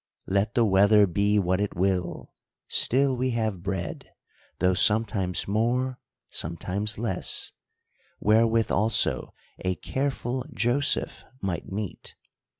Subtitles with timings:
[0.25, 2.33] Let the weather be what it will,
[2.67, 4.07] still we have bread;
[4.57, 5.99] though sometimes more,
[6.31, 7.51] sometimes less;
[8.19, 12.15] wherewith also a careful Joseph might meet.